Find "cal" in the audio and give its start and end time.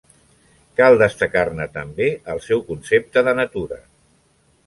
0.79-0.95